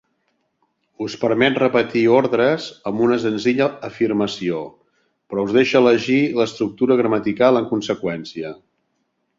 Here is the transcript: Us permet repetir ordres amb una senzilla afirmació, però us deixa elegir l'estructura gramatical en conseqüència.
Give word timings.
Us 1.07 1.17
permet 1.23 1.59
repetir 1.63 2.01
ordres 2.19 2.65
amb 2.93 3.03
una 3.09 3.19
senzilla 3.25 3.69
afirmació, 3.89 4.63
però 5.33 5.45
us 5.51 5.55
deixa 5.61 5.83
elegir 5.85 6.19
l'estructura 6.43 7.01
gramatical 7.03 7.63
en 7.63 7.71
conseqüència. 7.77 8.59